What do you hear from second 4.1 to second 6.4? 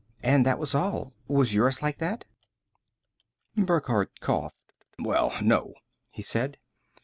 coughed. "Well, no," he